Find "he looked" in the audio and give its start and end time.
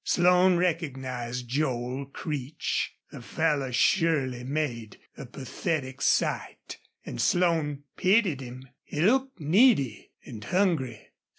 8.83-9.39